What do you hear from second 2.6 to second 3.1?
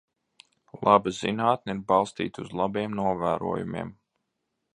labiem